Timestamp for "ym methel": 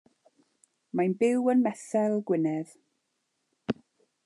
1.53-2.17